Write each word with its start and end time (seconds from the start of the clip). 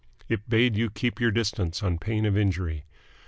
It 0.27 0.49
bade 0.49 0.75
you 0.75 0.89
keep 0.89 1.21
your 1.21 1.29
distance 1.29 1.83
on 1.83 1.99
pain 1.99 2.25
of 2.25 2.35
injury. 2.35 2.85